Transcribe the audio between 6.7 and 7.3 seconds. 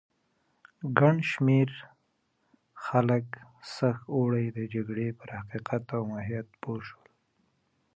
شول.